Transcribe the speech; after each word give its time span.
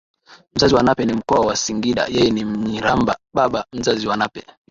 mzazi 0.55 0.75
wa 0.75 0.83
Nape 0.83 1.05
ni 1.05 1.13
mkoa 1.13 1.39
wa 1.45 1.55
Singida 1.55 2.05
yeye 2.09 2.31
ni 2.31 2.45
MnyirambaBaba 2.45 3.65
mzazi 3.73 4.07
wa 4.07 4.17
Nape 4.17 4.43